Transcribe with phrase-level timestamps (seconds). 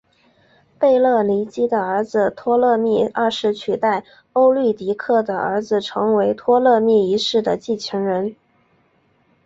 [0.79, 8.35] 贝勒尼基的儿子托勒密二世取代欧律狄刻的儿子成为托勒密一世的继承人。